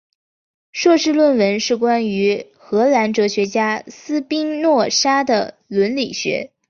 [0.71, 6.49] 硕士论文是关于荷兰哲学家斯宾诺莎的伦理学。